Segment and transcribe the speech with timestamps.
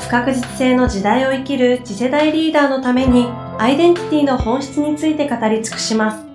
[0.00, 6.30] 不確実性の時代を生きる次世代リーダーのためにアイデンティティの本質について語り尽くします。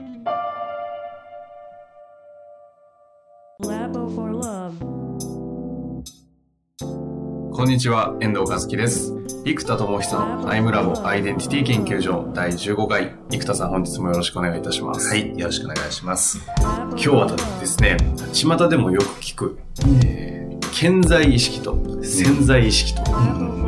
[7.51, 9.13] こんにちは、遠藤和樹です。
[9.45, 13.15] 生田智久のアイムラボアイデンティティ研究所第15回。
[13.31, 15.07] 生田さん本日もよろしくお願いいたします。
[15.09, 16.39] はい、よろしくお願いします。
[16.89, 17.97] 今日はですね、
[18.33, 19.57] 巷でもよく聞く、
[20.05, 20.34] えー、
[20.75, 23.09] 潜在意識と潜在意識と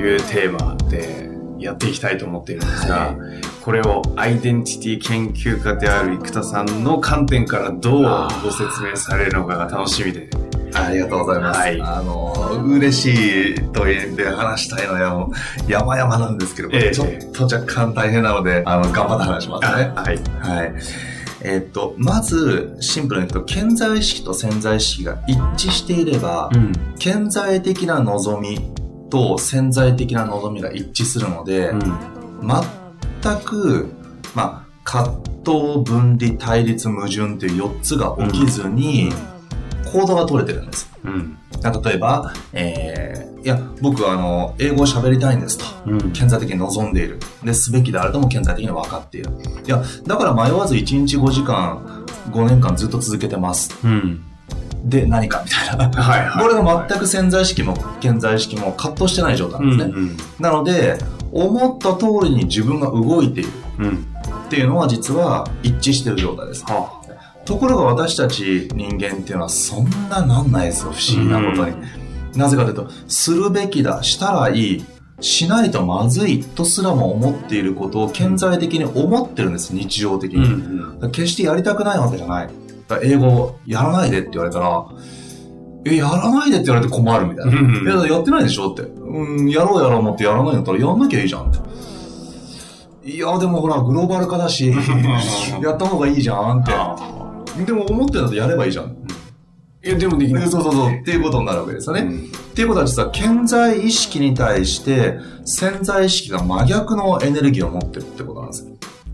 [0.02, 3.16] いうテーマでやっていきたいと思っているんですが、
[3.63, 10.30] これをアイデンティティ研究家である生田さんの観点からどうご説明されるのかが楽しみで
[10.73, 11.59] ありがとうございます。
[11.61, 15.30] はい、あの、嬉しいと言って話したいのは、
[15.66, 19.94] 山々なんですけど、えー、ちょっと若干大変なので、あの、頑張って話しますね。
[19.95, 20.55] はい。
[20.58, 20.73] はい。
[21.41, 28.59] えっ、と、まず、シンプルに言うと、顕在意識と潜在意識が一致していれば、うん、顕在的な望み
[29.09, 31.79] と潜在的な望みが一致するので、うん、
[33.21, 33.88] 全く、
[34.33, 35.13] まあ、葛
[35.45, 39.36] 藤、分離、対立、矛盾っていう4つが起きずに、うん
[39.91, 40.89] 行動が取れてるんです。
[41.03, 41.38] うん、
[41.83, 47.19] 例えば、えー、いや、僕はあの、英語を喋りたいんですと、うん、顕在的に望んでいる。
[47.44, 49.31] で、すべきであるとも顕在的に分かっている。
[49.66, 53.73] いや、だから迷わず1日5時間、5年間ずっと続けてます。
[53.83, 54.21] うん、
[54.83, 56.01] で、何かみたいな。
[56.01, 59.94] はいはい、これが全く潜在意識も顕在意識も葛藤してない状態なんですね。
[59.95, 60.97] うんうん、なので、
[61.31, 63.49] 思った通りに自分が動いている。
[64.47, 66.63] っていうのは実は一致している状態です。
[66.66, 66.97] はあ
[67.48, 71.75] ところが私たち人間っていうのはそんななんないですよ、不思議なことに。
[72.35, 74.85] なぜかというと、するべきだ、したらいい、
[75.22, 80.46] しないとまずいとすらも思っていることを顕在的に思ってるんです、日常的に。
[80.46, 82.50] うんうん、決してやりたくないわけじゃない。
[83.02, 84.86] 英語やらないでって言われたら、
[85.86, 87.52] え、やらないでって言われて困るみたいな。
[87.52, 88.81] うんうん、や、やってないでしょって。
[88.81, 91.59] うん、やろうやろう思ってやらないんだったらやんなきゃいいじゃんって。
[93.09, 94.69] いや、でもほら、グローバル化だし、
[95.63, 96.74] やった方がいいじゃんって。
[97.66, 98.95] でも思ってるのとやればいいじゃん。
[99.84, 100.50] いや、でもできない。
[100.50, 100.91] そうそうそう。
[100.91, 102.01] っていうことになるわけですよね。
[102.01, 108.68] うん、っていうことは実は、潜在意識に対して潜在意識が真逆のエネルギーを持ってるってことなんです。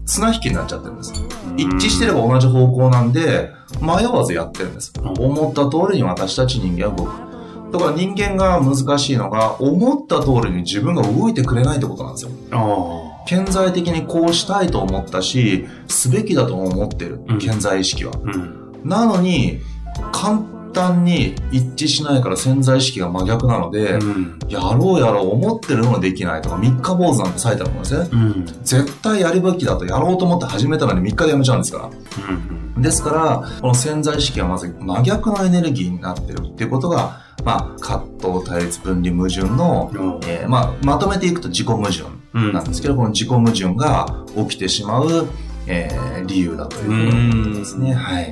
[0.06, 1.14] 綱引きになっちゃってるんです。
[1.58, 4.94] 一致してれば同じ方向なんで、迷わずやってるんです。
[5.02, 7.34] 思った通りに私たち人間は動く。
[7.74, 12.32] だから人間が難しいのが、思った通りに自分が動いてくれないってことなんですよ。
[13.26, 17.20] 顕在的にこうしたいと思ったし、すべきだと思ってる。
[17.40, 18.14] 顕在意識は。
[18.22, 19.60] うん、なのに、
[20.12, 20.42] 簡
[20.74, 31.90] 単に一致しないから潜在意識が真逆なので、うん、やろうやろう思ってるのができないとか、三日坊主なんて書いてあるんですね、うん、絶対やるべきだとやろうと思って始めたのに3日でやめちゃうんですから。
[32.76, 39.92] うん、ですから、この潜在意識はまず真逆のエネルギーになってるっていうことが、まあ、葛藤、対立、分離、矛盾の、
[40.26, 45.28] えー、まあ、まとめていくと自己矛盾なんですけど、この自己矛盾が起きてしまう、
[45.68, 47.94] えー、理由だということですね。
[47.94, 48.32] はい。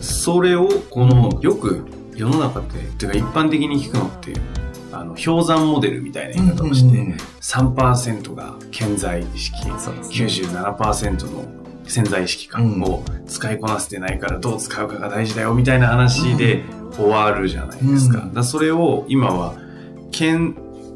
[0.00, 4.34] それを、この、よく世の中って、っていうか一般的に聞くのって、
[4.92, 11.44] あの、氷山モデルみたいな言い方をして、3%が健在意識、97%の
[11.84, 16.62] 潜在意識感を使いこなせてないからどう使うかが大事だよみたいな話で
[16.94, 18.28] 終わるじゃないですか。
[18.32, 19.54] だそれを今は、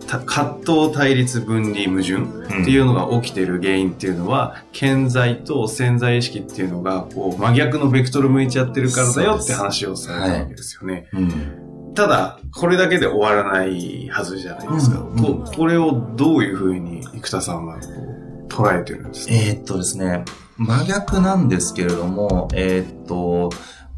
[0.07, 11.09] 葛藤対立分離矛盾っていうのが起きてる原因っていうのは、健在と潜在意識っていうのがこう真逆のベクトル向いちゃってるからだよって話をされたわけですよね。
[11.13, 11.23] はい。
[11.23, 14.99] うん、ただ、これだけで終わらないはずじゃないですか。
[15.01, 17.79] うん、ここれをどういうふうに生田さんは
[18.49, 19.35] 捉えてるんですか？
[19.35, 20.25] えー、っとですね、
[20.59, 23.51] 真逆なんですけれども、えー、っと、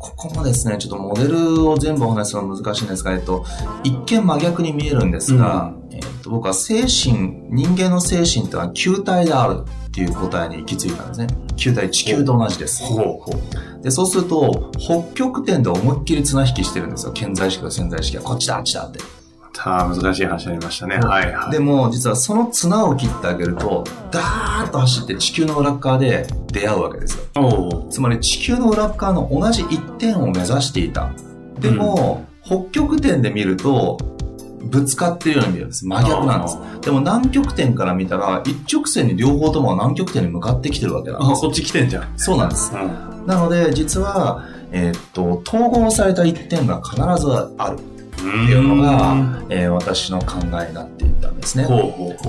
[0.04, 3.44] ここもですね、ちょっとモデルを全部お話すのは難しいんですが、えっと、
[3.82, 11.26] 一見真逆に見えるんですが、うん、えっと、僕は精神、人間の精神というのは球体であるっていう答えに行き着いたんですね。
[11.56, 12.82] 球体、地球と同じです。
[13.82, 17.12] でそうすると、北極点で思いっきり綱引きしてるんですよ。
[17.14, 19.00] 潜在意識と潜在意識がこっちだ、あっちだって。
[19.62, 20.96] あ難しい話ありましたね。
[20.96, 21.50] はいはい。
[21.50, 27.86] でも、実はその綱を切ってあげると、ダーッと走って地球の裏側で出会うわけですよ。
[27.90, 31.10] つまり地球の裏側の同じ一点を目指していた。
[31.60, 33.98] でも、うん、北極点で見ると、
[34.64, 35.86] ぶつかってるように見えるんです。
[35.86, 36.58] 真逆なんです。
[36.80, 41.46] でも南極点から見たら、一直線に両方とも南極点に向かってきてるわけなんです。
[41.46, 42.12] っち来てんじゃん。
[42.16, 42.72] そうなんです。
[42.74, 47.78] うん、なので、実は、えー、っと、統合された一点が必ずある。
[48.28, 51.66] っていうのが、えー、私の考えになっていったんですね。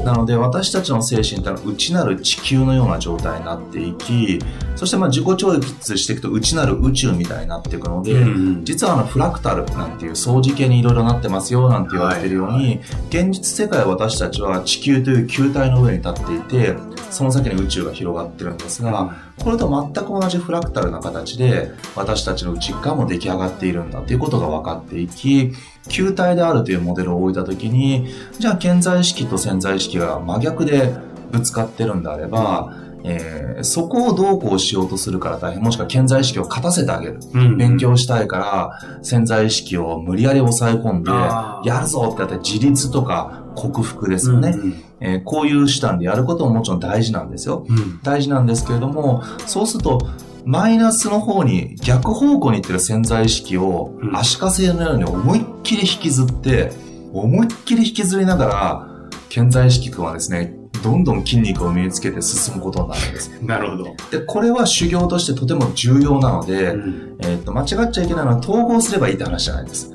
[0.04, 4.40] なので私たちの精神ってのは内なる地球のような状態になっていき、
[4.76, 16.76] そしてまあ自己超越していくと内なる宇宙みたいになっていくので、うん、実はあのフラクタルなんていう相似系にいろいろなってますよなんて言われてるように、はいはい、現実世界私たちは地球という球体の上に立っていて、
[17.10, 25.54] その先に宇宙が広がってるんですが、これと全く同じフラクタルな形で私たちの内側も出来上がっているんだということが分かっていき、
[25.90, 28.08] 球体であるというモデルを置いたときに、
[28.40, 30.94] じゃあ潜在意識と潜在意識が真逆で
[31.32, 32.74] ぶつかってるんであれば、
[33.08, 37.20] えー、そこをどうこうしようとするから大変、もしくは潜在意識を勝たせてあげる。
[37.34, 37.42] うん。
[37.42, 47.66] うん、勉強したいから、潜在意識を無理やり抑え込んで、やるぞってやって自立とか克服ですよね、うんうん、えー、こういう手段でやることももちろん大事なんですよ。
[47.70, 50.00] うん、大事なんですけれども、そうすると、
[50.46, 56.72] マイナスの方に逆方向に行ってる潜在意識を足かせのように思いっきり引きずって、
[57.14, 63.30] 思いっきり引きずりながら、潜在意識君はですね、どんどん筋肉を身につけて進むことになるんです。
[63.42, 63.96] なるほど。
[64.12, 69.92] で、これは修行としてとても重要なので、うん、えっ、と、間違っちゃいけないのは統合すればいいって話じゃないです。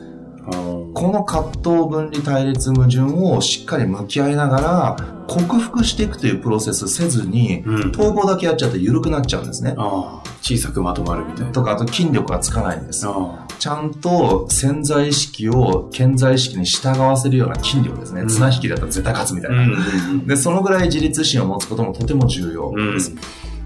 [0.94, 4.96] この葛藤分離対立矛盾をしっかり向き合いながら
[5.28, 9.76] 克服していくというプロセスせずに、うん、統合だけやっちゃうと緩くなっちゃうんですね。
[10.42, 11.52] 小さくまとまるみたいな。
[11.52, 13.06] とか、あと筋力がつかないんです。
[13.58, 18.22] ちゃんと潜在意識を潜在意識に従わせるような筋力ですね。
[18.22, 23.14] うん、綱引きだったら絶対勝つみたいな、で、そのぐらい自立心を持つこともとても重要です。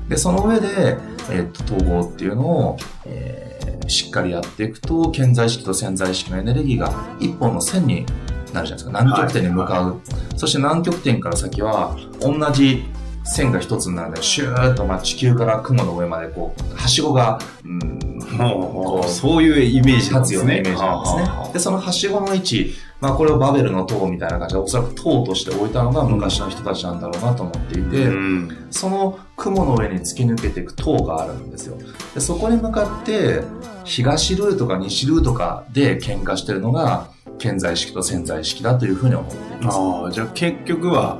[0.08, 0.98] で、その上で、
[1.30, 2.76] えー、っと、統合っていうのを、
[3.06, 8.90] えーしっかりやっていくと、潜在意識と潜在意識のエネルギーが一本の線になるじゃないですか。
[8.90, 9.90] 南極点に向かう。
[9.90, 12.84] はい、そして南極点から先は、同じ
[13.24, 17.98] 線が一つになるので、シューッと、まあ、地球から雲の上まで、こう、はしごが、うん、
[18.38, 21.52] こうそういうイメージなんですようなイメージなんですね。
[21.52, 22.74] で、そのはしごの位置、
[23.04, 31.76] まあ、これをバベルの塔みたいな感じで、おそらく塔として置いたのが昔の人たちなんだろうなと思っていて、うん、その雲の上に突き抜けていく塔があるんですよ。
[32.14, 33.42] でそこに向かって、
[33.84, 39.78] 東ルートか西ルートかで喧嘩してるのが、潜在意識と潜在意識だというふうに思っています。
[39.78, 41.18] ああ、じゃあ結局は、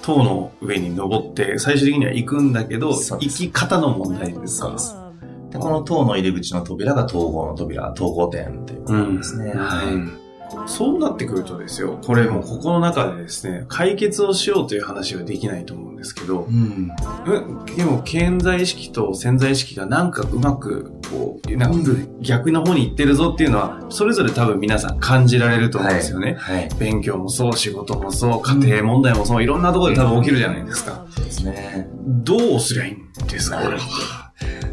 [0.00, 4.68] 塔の上に登って、最終的には行くんだけど、行き方の問題ですか。
[4.68, 4.96] そうです。
[5.50, 9.52] で、この塔の入り口の扉が統合の扉、統合点っていうことですね。
[9.54, 10.17] うん、はい。
[10.66, 16.88] そうなってくるとですよ、これもここの中でですね、解決をしようという話はできないと思うんですけど、うん、
[17.76, 21.90] でも、潜在意識と潜在意識がなんかうまく、こう、なんか
[22.20, 26.36] 逆の方に行ってるぞっていうのは、それぞれ多分皆さん感じられると思うんですよね。
[26.38, 31.04] はいはい、勉強もそう、仕事もそう、家庭問題もそう、いろんなところで多分起きるじゃないですか。
[31.10, 31.88] そうですね。
[32.06, 33.78] どうすりゃいいんですか、これ。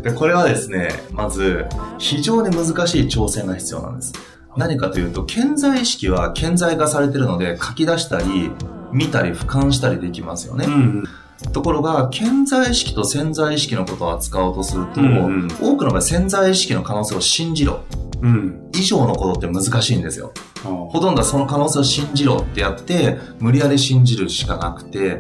[0.04, 1.66] でこれはですね、まず、
[1.98, 4.14] 非常に難しい挑戦が必要なんです。
[4.58, 8.52] 何かというと、潜在意識は顕在化されてるので書き出したり、
[8.92, 10.66] 見たり俯瞰したりできますよね。
[10.66, 11.04] うん
[11.52, 17.84] ところが、潜在意識と潜在意識のことを扱おうとすると、うんうん、多くの場合潜在意識の可能性を信じろ。
[18.22, 20.32] うん、以上のことって難しいんですよ。
[20.64, 25.20] ほとんどはその可能性を信じろってやって、無理やり信じるしかなくて、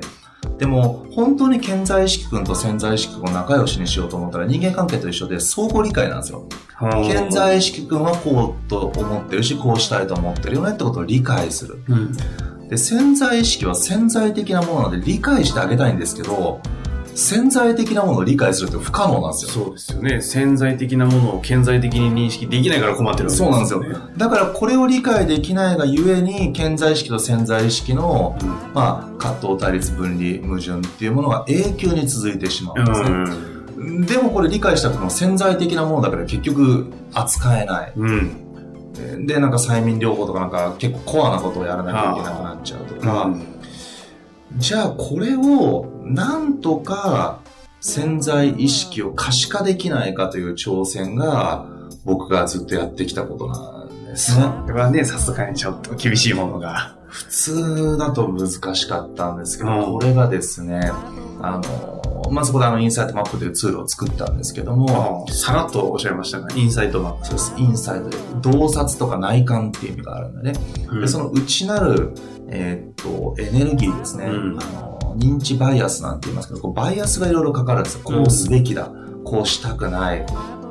[0.57, 6.48] でも、本当に潜在意識君と潜在意識君を仲良しにしようと思ったら人間関係と一緒で相互理解なんですよ。
[6.79, 11.84] 潜在意識君はこうと思ってるし、こうしたいと思ってるよねってことを理解する。
[11.88, 16.62] うん、で潜在意識は潜在的なものなので理解してあげたいんですけど、
[17.15, 19.65] 潜在的なものを理解するって不可能なんですよ。
[19.65, 20.22] そうですよね。
[20.22, 23.65] 潜在的なものを顕在的に認識できないから困ってるわけですよね。
[23.65, 24.17] そうなんですよ。
[24.17, 33.10] だからこれを理解できないがゆえに、潜在意識と潜在意識の、うん、まあ、葛藤対立分離矛盾っていうものが永久に続いてしまうんですね。
[33.10, 33.13] う
[33.51, 37.94] んでもこれ理解したくても潜在的なものだから結局扱えない。
[37.96, 43.36] うん、で、なんか催眠療法とかなんか結構コアなことをやらなきゃいけなくなっちゃうとか、
[44.58, 47.39] じゃあこれをなんとか
[47.82, 51.67] 潜在意識を可視化できないかという挑戦が
[52.05, 54.46] 僕がずっとやってきたことなんですね。
[54.65, 56.96] これはね、さすがにちょっと厳しいものが。
[57.15, 60.91] 普通だと難しかったんですけど、うん、これがですね、
[61.41, 61.94] あの、
[62.32, 67.25] まずこであの、インサイトマップというツールを作ったんですけども、さらっとおっしゃいましたが、インサイトマップ。
[67.25, 67.53] そうです。
[67.58, 70.60] インサイトで、洞察とか内観っていう意味があるんでね。
[70.89, 72.13] うん、で、その内なる、
[72.50, 74.25] えー、っと、エネルギーですね。
[74.25, 78.01] うん、あの認知バイアスなんて言いますけど、こうバイアスがいろいろかかるんですよ。
[78.03, 78.91] こうすべきだ。
[79.24, 80.25] こうしたくない。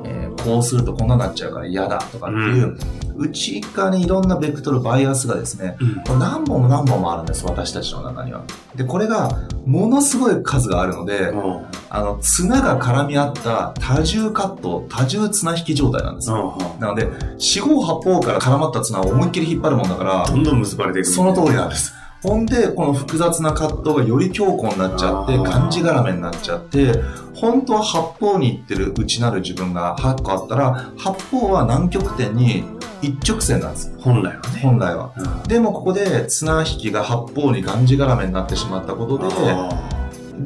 [0.05, 2.77] えー、こうするとこんなになっちゃうから嫌だとかっていう、
[3.17, 8.43] 内側にいろんなベクトル、バイアスがですね、うん、何本も何本もあるんです、私たちの中には。
[8.75, 9.31] で、これが
[9.67, 16.31] ものすごい数があるので、うん、あの、綱が絡み合った多重カット、多重綱引き状態なんです。
[16.31, 17.09] うん、なので、
[17.39, 21.09] 四方八方から絡まった綱を思いっきり引っ張るもんだから、どんどん結ばれていく。
[21.09, 21.95] その通りなんです。
[22.25, 26.95] ほんで、この複雑な葛藤がより強固になっちゃって、がんじがらめになっちゃって、
[27.35, 32.65] 本当は八方に行ってる内なる自分が8個あったら、八方は南極点に
[33.03, 33.95] 一直線なんです。
[33.99, 34.61] 本来はね。
[34.63, 35.13] 本来は。
[35.15, 39.27] うん、でもここで綱引きが八方にがんじがらめになってしまったことで、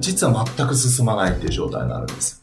[0.01, 2.43] 実は全く進まないっていう状態になるんです。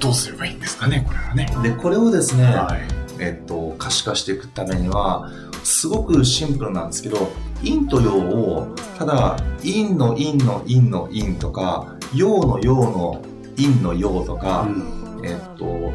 [0.00, 1.48] どうすればいいんですかね、これはね。
[1.62, 2.82] で、これをですね、はい、
[3.20, 5.30] えっと、可視化していくためには、
[5.64, 13.22] すごくシンプルなんですけど、陰と陽を、ただ、陰の陰の陰の陰とか、陽の陽の
[13.56, 15.92] 陰の陽とか、うん、えっと、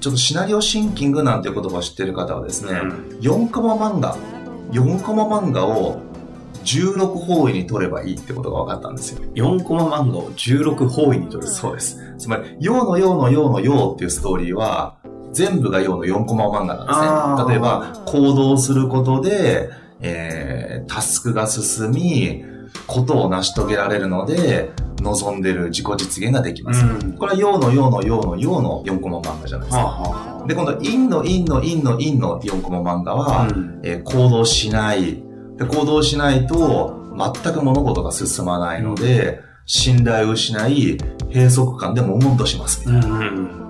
[0.00, 4.16] ちょっとシナリオシンキングなんていう言葉を知ってる方はですね、うん、4コマ漫画、
[4.72, 6.00] 4コマ漫画を
[6.64, 9.20] 16方位に取ればいいってことが分かったんですよ。
[9.34, 11.98] 4コマ漫画を16方位に取るそうです。
[12.18, 14.96] つまり、陽の陽の陽の陽っていうストーリーは、
[15.32, 17.50] 全部が陽の4コマ漫画なんですね。
[17.50, 19.70] 例えば、行動することで、
[20.00, 22.44] えー、タスクが進み、
[22.86, 24.72] ことを成し遂げられるので、
[25.02, 26.84] 望んでる自己実現ができます。
[26.84, 29.84] うん、これは陽の陽の陽の陽の4コマ漫画じゃないですか。
[29.84, 35.22] はあ、で、今度、陰の陰の陰の陰の4コマ漫画は、うん、えー、行動しない。
[35.56, 40.98] で、行動しないと、全く物事が進まないので、うん、信頼を失い、
[41.32, 42.84] 閉塞感で悶々とします。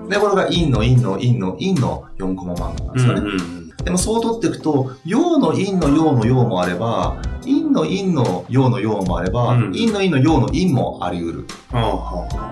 [0.09, 3.19] で、これが陰の陰の陰の陰の4コマ漫画なんですよね。
[3.21, 11.47] うんうんでもそう取っていくと、陽の陰の陽の陽もあれば、陰の陰の陽の陽もあれば、うん、陰の陰の陽の陰もあり得る。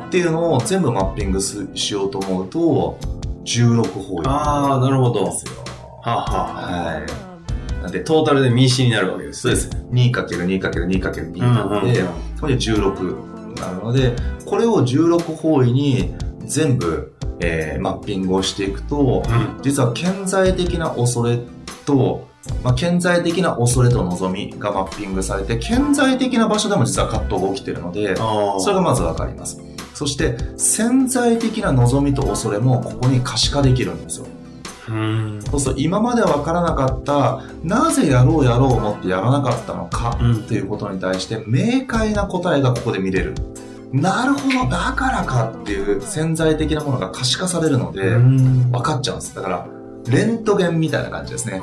[0.08, 3.00] っていうのを全部マッピングしようと思うと、
[3.46, 5.26] 16法位ああ、なるほど。
[5.26, 5.54] ですよ。
[6.02, 7.06] はあ、はあ、はい。
[7.82, 9.56] なんで、トータルで民主になるわけです、ね。
[9.56, 9.86] そうです。
[9.92, 12.04] 2×2×2×2 なんで、
[12.42, 14.16] これで16なるので、
[14.46, 16.14] これを16方位に
[16.46, 17.11] 全部
[17.42, 21.40] えー、マッピングをしていくと、うん、実は顕在的な恐れ
[21.86, 22.28] と、
[22.64, 29.60] まあ、顕在的な恐れと望みがマッピングされて、顕在的な場所でも実は葛藤が起きているので、それがまずわかります。
[29.94, 34.28] そして、潜在的な望みと恐れもここに可視化できるんですよ。
[34.90, 43.36] うんそうすると今までわからなかったなぜやろうやろう思ってやらなかったのかっていうことに対して明快な答えがここで見れる。
[43.94, 49.36] なるほど、だからかっていう潜在的なものが可視化されるので、分かっちゃうんです。
[49.36, 49.68] だから、
[50.08, 51.62] レントゲンみたいな感じですね。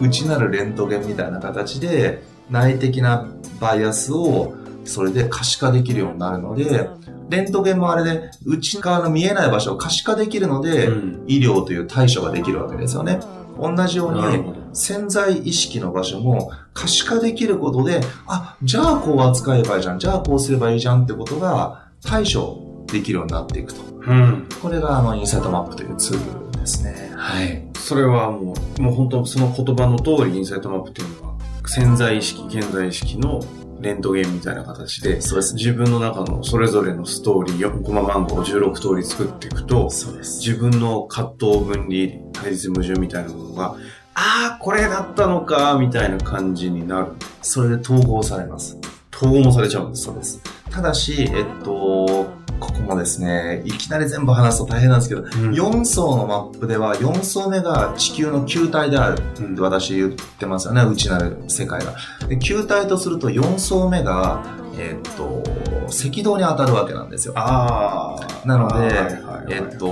[0.00, 3.26] 内なるレントゲンみたいな形で、内的な
[3.60, 4.54] バイアスを
[4.84, 6.90] それで可視化できるようになるので、
[7.28, 10.90] レントゲンもあれで内側の見えない場所を可視化できるので、
[11.28, 13.20] 医療という対処ができるわけですよね。
[13.60, 23.82] 同じように潜在意識の場所も可視化できることで、あ、じゃあこう扱えばいいじゃん、じゃあこうすればいいじゃんってことが対処できるようになっていくと。
[23.82, 27.12] うん、これがあのインサイトマップというツールですね。
[27.16, 27.68] はい。
[27.74, 31.34] それはもう、もう本当その言葉の通りインサイトマップっていうのは
[31.66, 33.40] 潜在意識、現在意識の
[33.80, 35.54] レントゲンみたいな形で、そうです。
[35.54, 40.38] 自分の中のそれぞれのストーリー、4コマ漫画を16通り作っていくと、そうです。
[40.38, 43.76] 自分の葛藤分離、対立矛盾みたいなものが、
[44.14, 47.12] ああ、これだったのか、みたいな感じになる。
[47.40, 48.78] それで統合されます。
[49.14, 50.04] 統合もされちゃうんです。
[50.04, 50.40] そうです。
[50.70, 52.26] ただし、えっと、
[52.60, 61.94] ここもですね、いきなり全部話すと大変なんですけど、うん、4層のマップでは4層目が地球の球体であるって私言ってますよね、内なる世界が。
[62.28, 64.44] で球体とすると4層目が、
[64.78, 65.42] えっと、
[65.86, 67.34] 赤道に当たるわけなんですよ。
[67.36, 68.46] ああ。
[68.46, 69.90] なので、えっと、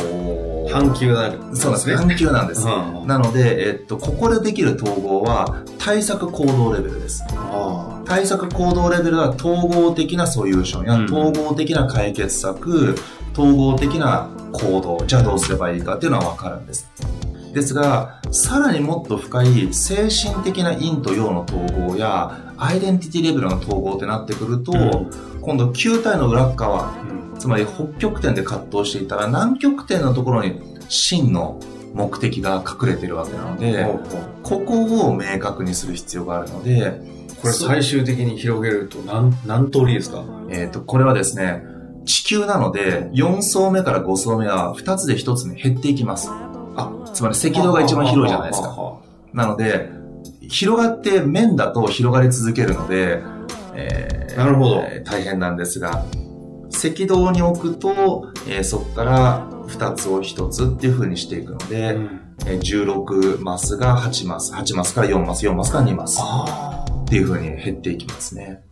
[0.73, 1.97] 半球なそうですね。
[1.97, 2.67] 半球なんです。
[2.67, 7.25] うん、なので、えっと、ここでできる統合は、対策行動レベルです。
[8.05, 12.97] 対策行動レベルは統合的なソリューションや、統合的な解決策、
[13.33, 16.91] 統合的な行動、じゃあどうすればいいかっていうのはわかるんです。
[17.53, 24.77] ですが、さらにもっと深い精神的な陰と陽の統合や、アイデンティティレベルの統合ってなってくると、う
[25.39, 26.93] ん、今度球体の裏側、
[27.33, 31.59] うん、つまり北極点で葛藤していたら南極点のところに真の
[31.95, 33.87] 目的が隠れてるわけなので、
[34.43, 37.01] ここを明確にする必要があるので、
[37.41, 40.23] これ最終的に広げると何、何通りですか？
[40.51, 41.65] えっ、ー、と、これはですね、
[42.05, 46.31] 地球なので、4層目から5層目は2つで1つに減っていきます。
[46.81, 49.01] あ、つまり赤道が一番広いじゃないですか。
[49.33, 49.91] なので、
[50.49, 53.23] 広がって面だと広がり続けるので、
[53.75, 54.83] えー、なるほど。
[55.05, 56.05] 大変なんですが、
[56.73, 68.63] 赤道に置くと、えー、そこから2つを1つっていう風にしていくので、うん、えー、16マスが8マス、8マスから4マス、4マスから2マスっていう風に減っていきますね。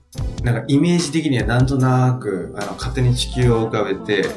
[0.42, 4.28] なんかイメージ的にはなんとなく、あの、勝手に地球を浮かべて、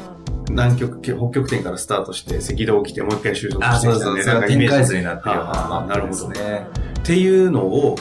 [0.50, 6.68] 南極、北極点からスタートして、赤道を来て、もう一回収束してきたんで、なんかイメージ図になってるような、なるほどね。
[7.00, 7.96] っていうのを、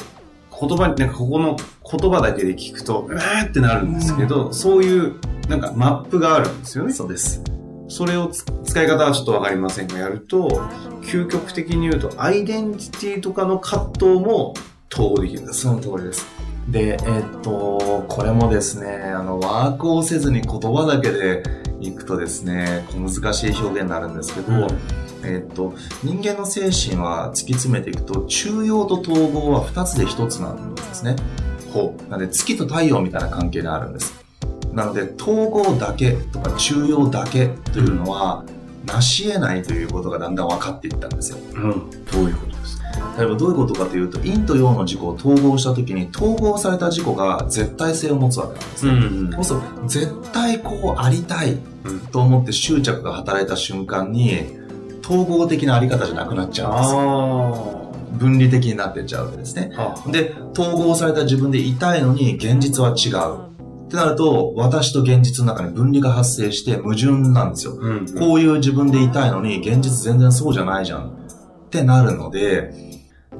[0.61, 1.56] 言葉に、なんかここの
[1.90, 5.14] 言葉だけで聞くと、うわーってなるんですけど、うん、そういう、
[5.49, 6.92] なんかマップがあるんですよね。
[6.92, 7.42] そうです。
[7.88, 8.30] それを
[8.64, 10.62] 使い方はちょっとわかりませんが、やると、
[11.02, 14.54] 究極的に言うと、アイデンティティとかの葛藤も
[14.92, 15.52] 統合できる。
[15.52, 16.26] その通りです。
[16.68, 21.42] で、えー、っと、これもですね、あの、ワークをせずに言葉だけで
[21.81, 24.63] いくとですね、難しい表現になるんですけど、うん、
[25.23, 31.17] えー、っと、人間の精神は突き詰めていくと、中庸と統合は2つで1つなんですね。
[31.73, 32.11] ほう。
[32.11, 34.15] なので、月と太陽みたいな関係があるんです。
[34.73, 38.45] なので、統合だけとか中庸だけというのは、
[38.87, 41.39] 成し得ないということがだんだん分かっていったんですよ。
[41.55, 41.91] うん。
[42.13, 42.85] どういうことですか？
[43.19, 48.93] 例えばどういうことかというと、陰と陽の事故を統合した時に、統合された事故が絶対性を持つわけなんですね。
[48.93, 51.59] うんうん、そうすると、絶対こうありたい
[52.13, 54.59] と思って執着が働いた瞬間に、
[55.03, 57.91] 統合的なあり方じゃなくなっちゃうんですよ。
[58.13, 59.73] 分離的になってっちゃうわけですね。
[60.09, 63.51] で、統合された自分でいたいのに現実は違う。
[63.87, 67.73] ってなると、私と現実の中に分離が発生して矛盾なんですよ。
[67.73, 71.09] うんうん、こういう自分でいたいのに、現実全然そうじゃないじゃん。
[71.09, 72.89] ってなるので、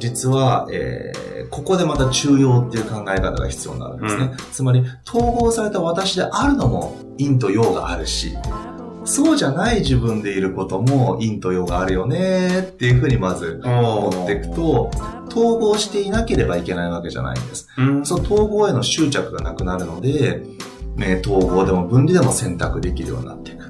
[0.00, 4.25] 実は、えー、ここでまた中庸っていう考え方が必要になるんですね。
[4.25, 8.37] うん、つまり、統合された私であるのも陰と陽があるし、
[9.04, 14.90] そうじゃない自分でいることも陰と陽があるよねっていうふうにまず思っていくと、
[15.28, 17.69] 統合していなければいけないわけじゃないんです。
[17.78, 20.42] うん、その統合への執着がなくなるので、
[20.97, 23.61] ね、統合でも分離でも選択できるようになっていく。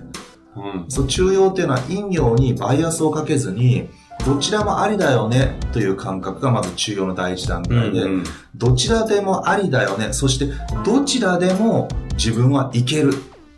[0.57, 3.89] うん、そう中庸っていうのは陰陽にバイアスをかけずに、
[4.25, 8.25] どちらもありだよねという感覚がまず中庸の第一段階で、うんうん、
[8.55, 10.47] どちらでもありだよね、そして
[10.85, 13.15] どちらでも自分はいける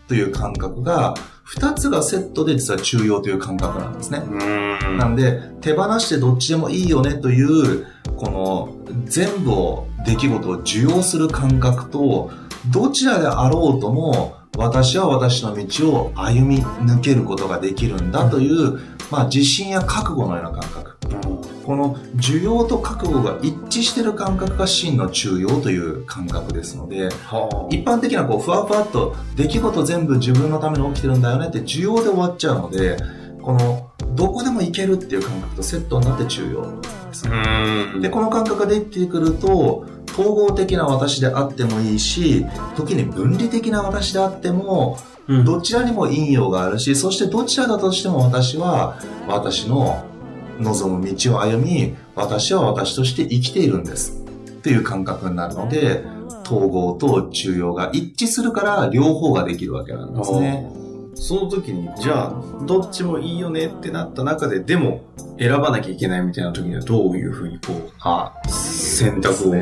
[0.09, 1.15] という感覚が
[1.45, 4.21] 二つがセットで実は中庸という感覚なんですね。
[4.97, 12.31] なんで、手放してどっちでもいいよねという、この全部を、出来事を受容する感覚と、
[12.71, 20.97] どちらであろうとも、私は私の道を歩み抜けることができるんだという、まあ自信や覚悟のような感覚。
[21.65, 32.97] この需要と覚悟が一致してる感覚が真の中庸という感覚ですので、はあ、一般的なこうふわふわっと出来事全部自分のために起きてるんだよねって需要で終わっちゃうので
[33.41, 37.25] このどこでも行けるっていう感覚とセットになって中庸です、
[38.01, 42.45] でこの感覚ができてくると統合的な私であってもいいし
[42.77, 50.05] 時に分離的な私であってもどちらにも陰陽があるし、そしてどちらだとしても私は私の
[50.59, 54.23] 望む道を歩み、私は私として生きているんです。
[54.51, 56.05] っていう感覚になるので、
[56.45, 60.71] 統合と中庸が一致するから両方ができるわけなんですね。
[61.15, 65.03] その時に、じゃあ、どっちもいいよねってなった中で、でも
[65.39, 69.55] 選ばなきゃいけないみたいな時にはどういうふうにこう、あ選択を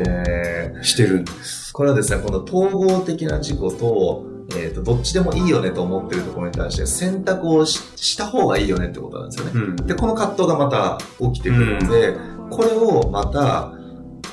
[0.83, 1.73] してるんです。
[1.73, 4.25] これはですね、この統合的な事故と、
[4.57, 9.51] えっ、ー、と、どっちでもいいよねと思ってるところに対して選択をした方がいいよねってことなんですよね。
[9.53, 13.73] うん、で、この葛藤がまた起きてくるので、うん、これをまた、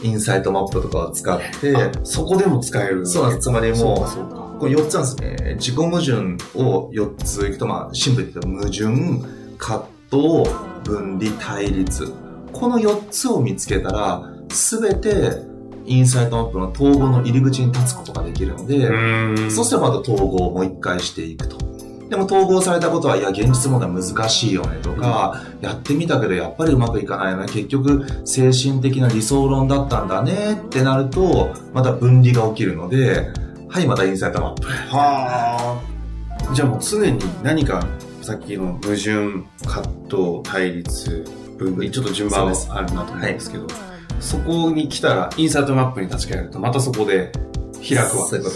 [0.02, 3.44] インサイトマップとかを使って、そこでも使えるそうなんです。
[3.44, 4.06] つまりも
[4.56, 5.54] う、これ4つなんですね。
[5.56, 6.12] 自己矛盾
[6.54, 10.20] を4ついくと、まあ、シンプルに言うと、矛盾、葛藤、
[10.84, 12.12] 分離、対立。
[12.52, 15.47] この4つを見つけたら、すべて
[15.88, 21.56] インサイトマップの統合の入り口に立つことができるので、そしたらまた統合をもう一回していくと。
[22.08, 27.46] でも統合されたことは、いや、現実問題難しいよねとか、うん、やってみたけどやっぱりうまくいかないよね。
[27.46, 33.30] 結局、精神的な理想論だったんだねってなると、また分離が起きるので、
[33.68, 34.66] はい、またインサイトマップ。
[34.66, 35.80] は
[36.50, 36.54] あ。
[36.54, 37.86] じゃあもう常に何か、
[38.22, 41.24] さっきの矛盾、葛藤、対立、
[41.58, 47.32] 分離、ちょっと順番はあるなと思うんですけど、はいそこに来たら、インサートマップに立ち返ると、またそこで
[47.76, 48.28] 開くわ。
[48.28, 48.48] 開く、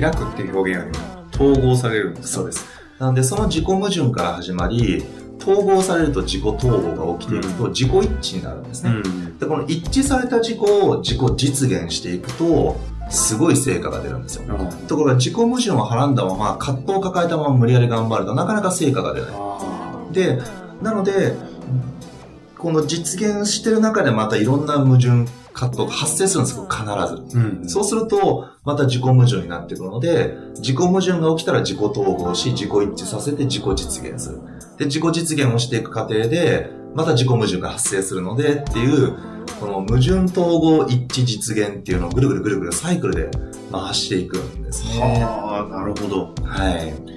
[0.00, 2.66] 開くっていう表現よりも、統合されるんですそうです。
[2.98, 5.04] なので、その自己矛盾から始まり、
[5.40, 8.90] 統合されると自己統合が起きていくと、自己一致になるんですね。
[8.90, 12.76] うん、で、この一致された自己を自己実現していくと、
[13.10, 14.44] すごい成果が出るんですよ。
[14.56, 19.30] うん、ところが自己矛盾をはらんだまま、葛藤を抱えたまま無理やり頑張るとなかなか成果が出ない。
[20.12, 20.40] で、
[20.80, 21.34] なので、
[22.64, 26.82] この実現してる中でまたいろんな矛盾葛藤が発生するんですよ、必
[27.30, 27.38] ず。
[27.38, 34.40] うん、そうすると、また自己矛盾になってくるので、自己矛盾が起きたら自己統合し、自己一致させて自己実現する。
[34.78, 39.14] で、自己実現をしていく過程で、また自己矛盾が発生するのでっていう、
[39.60, 43.30] この矛盾統合一致実現っていうのをぐるぐるぐるぐるサイクルで
[43.70, 45.00] 回していくんですね。
[45.00, 46.34] はあ、なるほど。
[46.42, 47.13] はい。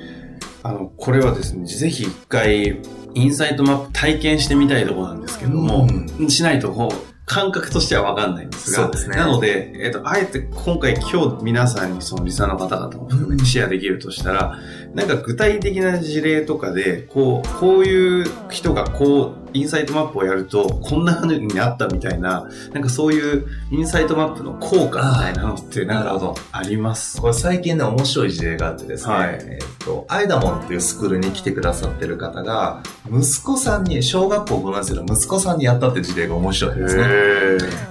[0.63, 2.81] あの、これはですね、ぜひ一回、
[3.13, 5.87] インサイトマップ体験してみたいところなんですけども、
[6.19, 9.17] うん、しないとこう、感覚としてはわかんないんですが、すね。
[9.17, 14.57] なので、えっ、ー、と、あえて今回今日皆さんにそのリスナーの方々も含めてシェアできるとしたら、
[14.93, 26.35] なんか具体的な事例とかで、こう、こういう人がこう、インサイトマップをやると、こんな風になったみたいな、なんかそういうインサイトマップの効果みたいなのって、なるほど。
[26.51, 37.03] ありますこれ最近ね、面白い事例があってですね、はい、えっ、と、アイダモンっていうスクールに来てくださってる方が、息子さんに、小学校5年生の息子さんにやったって事例が面白いですね。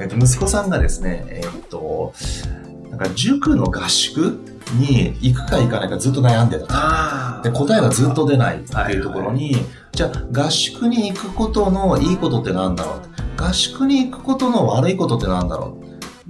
[0.01, 2.15] えっ、と、息子さんがですね、えっ、と、
[2.91, 7.41] なんか塾の合宿に行くか行かないかずっと悩んでた。
[7.43, 15.79] で、答えがずっと出ないっていうところに、はいはい、じゃあ合宿に行くことのいいことって何だろう合宿に行くことの悪いことって何だろ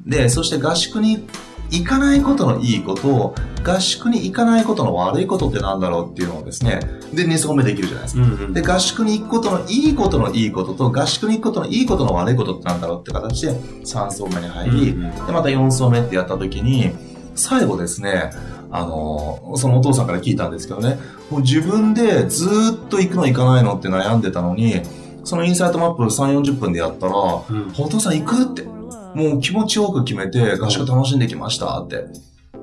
[0.07, 0.11] う。
[0.11, 1.27] で、そして合宿に
[1.70, 6.81] 行かないことのいいこと、合宿に行かないことの悪いことって何だろうっていうのをですね、
[7.12, 8.22] で、2層目できるじゃないですか。
[8.22, 16.92] うんうん、で、合宿に行くことのいいことのいいことと、合宿に行くことのいいことの悪いことって何だろうって形で3層目に入り、うんうん、で、また4層目ってやった時に、
[17.37, 18.31] 最後ですね、
[18.70, 20.99] あの、そのお父さんから聞いたんですけどね、
[21.31, 24.81] もう自分でずっと行くの行かないのって悩んでたのに、
[25.25, 27.16] そのインサイトマップ3、40分でやったら、う
[27.53, 28.42] ん、お父さん行く？
[28.44, 31.81] って、もう気持ちよく決めて合宿楽しんできました？
[31.83, 32.07] って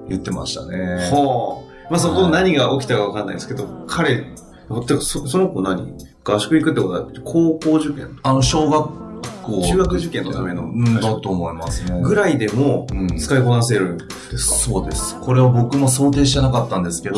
[0.10, 1.10] 言ってましたね。
[1.10, 1.92] ほう。
[1.92, 5.94] まあそこ何が起きたかわかんないですけど、彼、てかそその子何？
[6.24, 9.03] 合宿行くってことは高校受験あの、小学
[9.44, 9.62] 構。
[9.62, 10.72] 中学受験のための。
[11.02, 12.02] だと思いますね。
[12.02, 14.04] ぐらいでも、使いこなせるんで
[14.38, 15.20] すか、そうです。
[15.20, 17.16] これは僕も想定してなかったんですけど、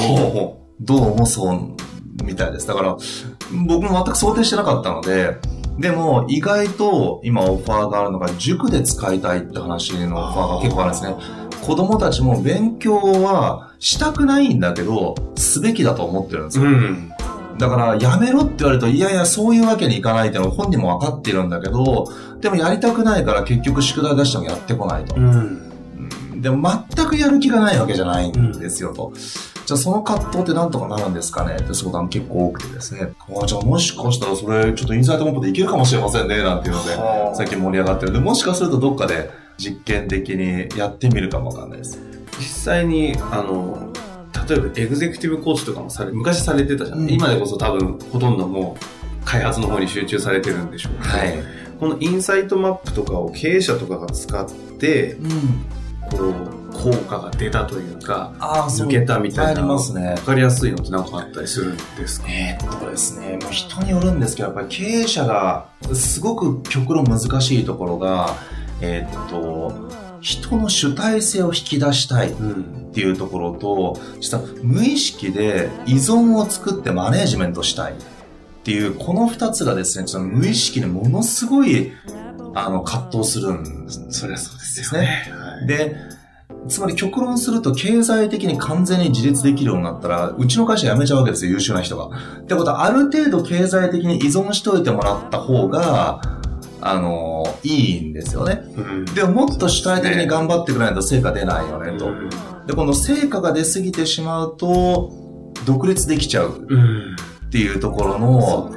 [0.82, 1.60] どうもそう、
[2.24, 2.68] みたいです。
[2.68, 2.98] だから、
[3.68, 5.38] 僕も全く想定してなかったので、
[5.80, 11.15] でも、意外と今オファーがあるのが、塾で使いたいって話のオファーが結構あるんですね。
[11.62, 16.65] 子供たちも勉強はしたくないんだけど、すべきだと思ってるんですよ。
[16.65, 17.12] うん
[17.58, 22.08] だから、やめろって言われると、いやいや、そういうわけにいかないっていうの本人も分かってるんだけど、
[22.41, 25.15] でもやりたくないから結局宿題出してもやってこないと。
[25.15, 29.08] うん、でも全くやる気がないわけじゃないんですよと。
[29.08, 31.56] うん、じゃあその葛藤ってなんとかなるんですかね？
[31.56, 33.13] って相談結構多くてですね。
[33.41, 42.00] あじゃあもしかしたらそれちょっとインサイトモップでいけるかもしれませんね、なんていうので、最近盛り上がってるんで、もしかするとどっかで実験的にやってみるかもわかんないです。
[42.38, 43.85] 実際に、あの、
[44.48, 47.00] 例えばエグゼクティブコーチとかもされ、昔されてたじゃん。
[47.00, 51.44] うん、今でこそ多分ほとんどもう開発の方に集中されてるんでしょうけど、はい、
[51.80, 54.48] このインサイトマップとかを経営者とかが使っ
[54.80, 55.32] て、うん、
[56.12, 56.18] こ
[56.52, 62.28] う、効果が出たというか、あ抜けたみたいな、ますね、分かりやすいのって何かあったりするんですか？
[62.30, 68.36] えー、っとですね、まあ、人によるんですけど、やっぱり経営者がすごく極論難しいところが、
[68.82, 72.34] えー、っと、人の主体性を引き出したいっ
[72.96, 77.96] ていうところと、実は無意識で依存を作ってマネージメントしたいっ
[78.64, 81.92] ていう、この二つがですね、その無意識でものすごい、
[82.56, 84.06] あの、葛藤するんですね。
[84.10, 85.30] そりゃそうですよね。
[85.30, 85.96] はい、で、
[86.68, 92.10] つまり極論すると経済的に完全に自立できるようになったら、うちの会社辞めちゃうわけですよ、優秀な人が。
[92.40, 96.20] ってことは、ある程度経済的に依存しておいてもらった方が、
[96.88, 98.62] あの、いいんですよね。
[98.78, 102.12] うん、でももっと主体的に頑張ってくれないと成果出ないよね、と。
[102.67, 105.12] で、この成果が出すぎてしまうと、
[105.65, 106.67] 独立できちゃう
[107.48, 108.71] っていうところの、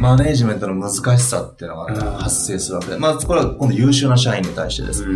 [0.00, 5.06] マネージメントの難しさっていうのが発生するわけで、まあ、これは今度優秀な社員に対してです。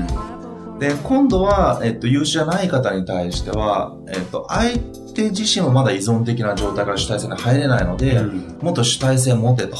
[0.79, 4.79] で、今度は、えっと、優秀じゃない方に対しては、えっと、相
[5.17, 9.77] 手自身はまだ依存的な状態から主体性に入れないので、うん、もっと主体性を持てと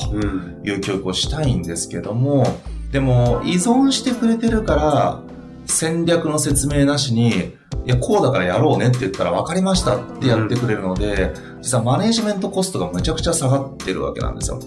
[0.65, 2.47] いう教育をしたいんですけども、
[2.91, 5.21] でも依存してくれてるから
[5.67, 14.61] 戦略の説明なしに、いや、こうだからやろうねって言ったら分かりましたってやってくれるので、実はマネジメントコストがめちゃくちゃ下がってるわけなんですよ。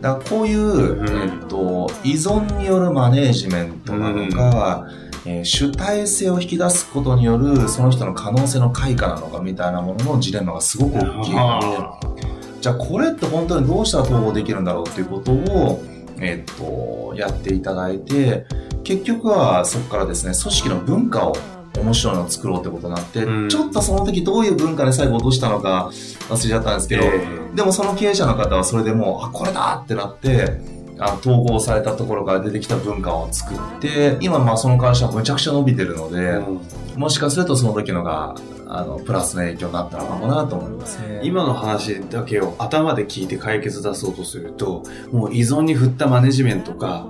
[0.00, 4.86] だからこういう、えっと、依存によるマネージメントなのか、
[5.26, 11.34] えー、主体性を引き出すことによるその人の可能性の開花なのかみたいなもののジレンマがすごく大きい。
[11.34, 12.26] ので、
[12.60, 15.82] じゃあこれって本当にどうしたら統合できるんだろうっていうことを、
[16.20, 18.46] えっと、やっていただいて、
[18.84, 21.36] 結局はそこからですね、組織の文化を
[21.78, 25.90] 面白いのを作ろうってことになって、うん、ちょっとその時どういう文化で最後落としたのか
[26.28, 30.60] 忘れちゃったんですけど、えー、でもその経営者の方はそれでもう、あ、これだってなって、
[31.00, 38.34] あ統合されたところから出てきた文化を作って、今まあその会社はむちゃくちゃ伸びてるので、うん、もしかするとその時のが、
[38.68, 41.20] あの、プラスの影響になったのかもなと思いますね。
[41.24, 47.06] 今の話だけを頭で聞いて解決出そうとすると、もう依存に振ったマネジメントか、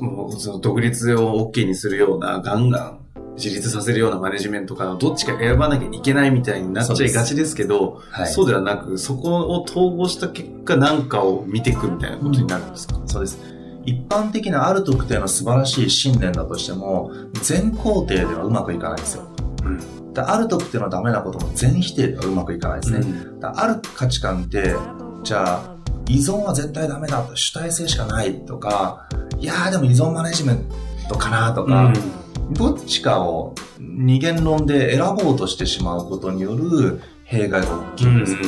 [0.00, 3.03] もうその独立を OK にするようなガンガン
[3.36, 13.38] 自立させるようなマネジメントかどっちか選ばなきゃいけないみたいになっちゃいがちですけど、そうはい、そうではなく、そこを統合した結果何かを見ていくみたいなことになるんですか、うん、そうです。
[13.84, 19.24] 一般的なある特定の素晴らしい信念だとしても、全肯定ではうまくいかないんですよ。
[19.64, 19.80] うん、
[20.16, 23.00] ある特定のダメなことも全否定ではうまくいかないですね。
[23.00, 24.74] うん、ある価値観って、
[25.22, 25.74] じゃあ、
[26.08, 30.64] 依存は絶対ダメだ主体性しかないとか、いやーでも依存マネジメン
[31.08, 32.23] トかなとか、うん
[32.54, 38.32] どっちかを二元論で選ぼうとしてしまうことによる弊害が大きいんです。
[38.32, 38.40] うん、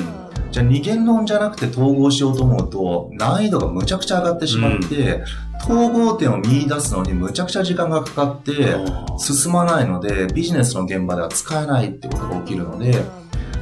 [0.51, 5.25] じゃあ二元論じゃなくて統合しようと思うと難易度がむちゃくちゃ上がってしまって、
[5.69, 8.77] うん、統合点を見出すのにむちゃくちゃ時間がかかって
[9.19, 13.03] 進まないのでビジネスの現場では使えないってことが起きるので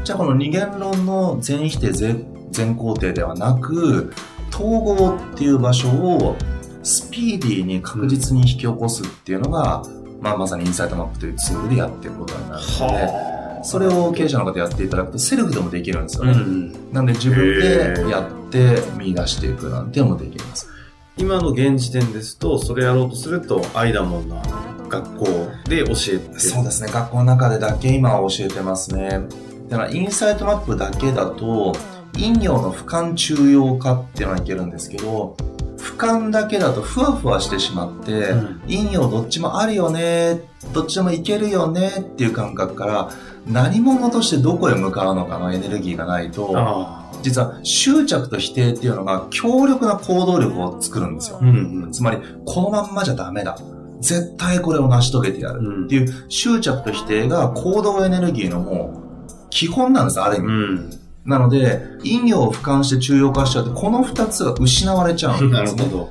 [0.03, 4.13] じゃあこの二元論の全否定全肯定ではなく
[4.53, 6.37] 統合っていう場所を
[6.85, 9.83] スピーディーに確実に引き起こすっていうのが、
[10.21, 16.33] まあ、まさにインサイトマップというツールでやっていくことになるので、それを経営者の方やっていただくとセルフでもできるんですよね。
[16.33, 20.69] うん、なんで自分でやって見出していくなんてもできます。
[21.17, 24.43] 今の現時点ですと、それやろうとすると、アイダモンな
[24.89, 25.27] 学校
[25.69, 29.21] で教えてそうですね、学校の中でだけ今は教えてますね。
[29.69, 31.73] だからインサイトマップだけだと、
[32.15, 35.37] 陰陽の俯瞰中央化っていうのはいけるんですけど、
[35.85, 40.41] 俯瞰だけだとふわふわしてしまって、うん、陰陽どっちもあるよね、
[40.73, 43.11] どっちでもいけるよねっていう感覚から、
[43.47, 46.57] 何者としてどこへ向かうのかのエネルギーがないと、
[47.23, 51.39] 実は執着と否定っていうのが強力な行動力を作るんですよ。
[51.43, 53.59] うんうん、つまり、このまんまじゃダメだ。
[54.01, 60.47] 絶対これを成し遂げてやるっていう執着と否定が行動エネルギーのもう基本なんです、ある意味。
[60.47, 65.85] うんなので、陰陽を俯瞰して中央化しちゃうと、この二つが失われちゃうんですね。
[65.85, 66.09] なるほ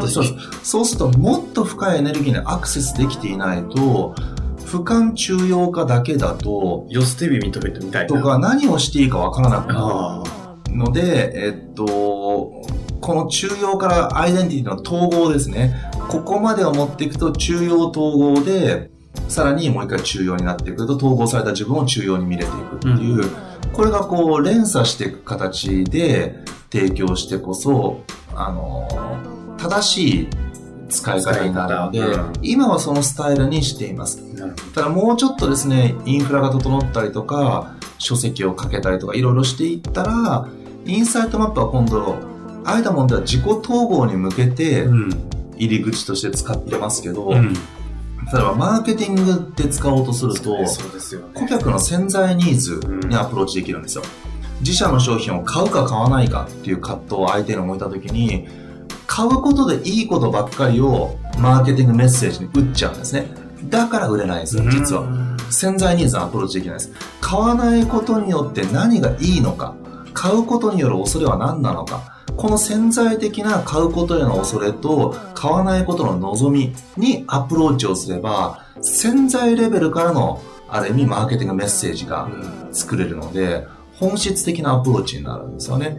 [0.00, 0.06] ど。
[0.06, 0.24] そう
[0.62, 4.14] そうすると、もっと深いエネルギーにアクセスできていないと、
[4.58, 8.08] 俯瞰中央化だけだと、よ捨て日認めてみたいな。
[8.08, 10.22] とか、何をしていいかわからなくな
[10.68, 15.90] るので、えっと、この中央からアイデンティティの統合ですね。
[16.08, 18.90] ここまでを持っていくと中央統合で、
[19.28, 26.34] さらにもう一回中央になっていくと統合された自分を中央に見れていくっていう、うんこれがこう連鎖していく形で
[26.72, 28.00] 提供してこそ、
[28.34, 28.88] あの、
[29.58, 30.28] 正しい
[30.88, 34.22] 使い方になるので、うん、今はそのスタイルにしています。
[34.72, 40.48] ただもうちょっとですね、インフラが整ったりとか、書籍をかけたりとかいろいろしていったら、
[40.86, 42.16] インサイトマップは今度、
[42.64, 44.86] あえたもんでは自己統合に向けて、
[45.58, 47.52] 入り口として使ってますけど、うん
[48.32, 50.56] 例えばマーケティングで使おうとすると、
[51.34, 54.02] 顧客の潜在ニーズにアプローチできるんですよ。
[54.60, 58.48] 自社の商品を買うか買わないかっていう葛藤を相手に置いた時に、
[59.06, 63.28] 買うことでいいことばっかりをマーケティングメッセージに打っちゃうんですね。
[63.68, 65.06] だから売れないんですよ、実は。
[65.50, 66.92] 潜在ニーズにアプローチできないです。
[67.20, 69.74] 買わないことによって何がいいのか、
[70.14, 82.28] 買うことによる恐れは何なのか、この潜在的な買うことへの恐れと買わないことの望みにアプローチをすれば潜在レベルからのある意味マーケティングメッセージが
[82.72, 85.98] 作れるので本質的なアプローチになるんですよね。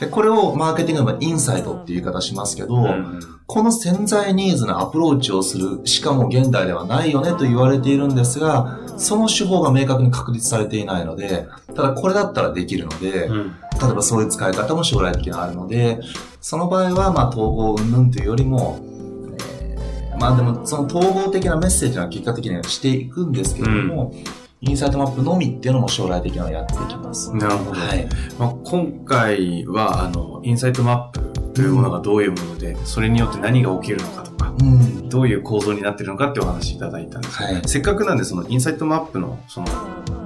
[0.00, 16.00] で、これをマーケティングのインサイトっていう言い方しますけど、うん、この潜在ニーズのアプローチをする、しかも現代ではないよねと言われているんですが、その手法が明確に確立されていないので、ただこれだったらできるので、うん、例えばそういう使い方も将来的にあるので、
[16.40, 18.78] その場合は、まあ、統合云々というよりも、
[19.38, 27.34] えー、まあでも、その統合的なメッセージは結果的にはしていくんですけれども、うんインサイトマップのみっていうのも将来的にはやっていきます。
[27.36, 27.72] なるほど。
[27.72, 28.08] はい。
[28.38, 39.66] まあ、今回は、あの、インサイトマップというものがどういうもので、うん、それによって何が起きるのかとか、うん、どういう構造になってるのかってお話いただいたんですけど、はい、せっかくなんで、そのインサイトマップの、その、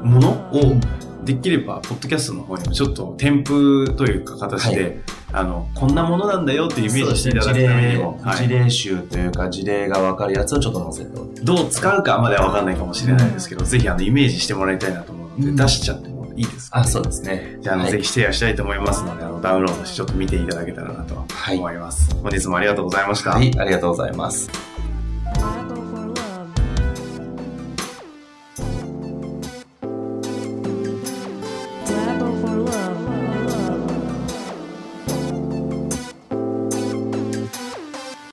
[0.04, 0.76] ものを、
[1.24, 4.94] できれば、ポッドキャストの方にもちょっと添付というか形で、はい、
[5.33, 17.59] あの、こんなものなんだよっていうイメージしていただくためにも、はい、事例集というか事例がわかるやつをちょっと載せてどう使うかまではわかんないかもしれないですけど、うん、ぜひあの、イメージしてもらいたいなと思うので、うん、出しちゃってもいいですか、ね、あ、そうですね。
[17.61, 22.14] じゃあ、はい、ぜひシェアしたいと思いますので、あの、ダウンロードしてちょっと見ていただけたらなと思います。
[22.22, 23.31] 本日もありがとうございました。
[23.31, 24.77] はい、ありがとうございます。